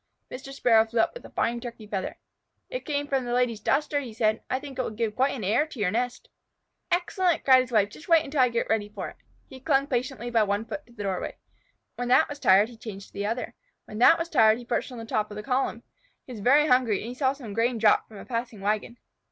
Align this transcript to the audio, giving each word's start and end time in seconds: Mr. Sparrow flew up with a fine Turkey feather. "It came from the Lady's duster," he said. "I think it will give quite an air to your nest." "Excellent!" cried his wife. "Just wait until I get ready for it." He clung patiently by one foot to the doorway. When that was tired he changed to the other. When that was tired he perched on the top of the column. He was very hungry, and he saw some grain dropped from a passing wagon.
Mr. 0.31 0.51
Sparrow 0.51 0.83
flew 0.83 0.99
up 0.99 1.13
with 1.13 1.23
a 1.25 1.29
fine 1.29 1.61
Turkey 1.61 1.85
feather. 1.85 2.17
"It 2.71 2.87
came 2.87 3.05
from 3.05 3.23
the 3.23 3.33
Lady's 3.35 3.59
duster," 3.59 3.99
he 3.99 4.13
said. 4.13 4.41
"I 4.49 4.59
think 4.59 4.79
it 4.79 4.81
will 4.81 4.89
give 4.89 5.15
quite 5.15 5.35
an 5.35 5.43
air 5.43 5.67
to 5.67 5.79
your 5.79 5.91
nest." 5.91 6.27
"Excellent!" 6.91 7.45
cried 7.45 7.61
his 7.61 7.71
wife. 7.71 7.89
"Just 7.91 8.07
wait 8.09 8.25
until 8.25 8.39
I 8.41 8.49
get 8.49 8.67
ready 8.67 8.89
for 8.89 9.09
it." 9.09 9.17
He 9.47 9.59
clung 9.59 9.85
patiently 9.85 10.31
by 10.31 10.41
one 10.41 10.65
foot 10.65 10.87
to 10.87 10.93
the 10.93 11.03
doorway. 11.03 11.37
When 11.97 12.07
that 12.07 12.27
was 12.27 12.39
tired 12.39 12.69
he 12.69 12.77
changed 12.77 13.09
to 13.09 13.13
the 13.13 13.27
other. 13.27 13.53
When 13.85 13.99
that 13.99 14.17
was 14.17 14.27
tired 14.27 14.57
he 14.57 14.65
perched 14.65 14.91
on 14.91 14.97
the 14.97 15.05
top 15.05 15.29
of 15.29 15.35
the 15.37 15.43
column. 15.43 15.83
He 16.25 16.31
was 16.33 16.41
very 16.41 16.65
hungry, 16.65 16.97
and 16.97 17.07
he 17.09 17.13
saw 17.13 17.33
some 17.33 17.53
grain 17.53 17.77
dropped 17.77 18.07
from 18.07 18.17
a 18.17 18.25
passing 18.25 18.59
wagon. 18.59 18.97